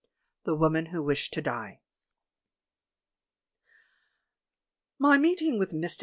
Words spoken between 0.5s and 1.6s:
WOMAN WHO WISHED TO